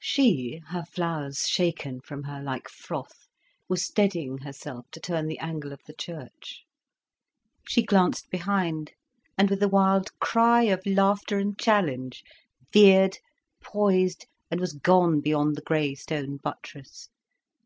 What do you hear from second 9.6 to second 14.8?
a wild cry of laughter and challenge, veered, poised, and was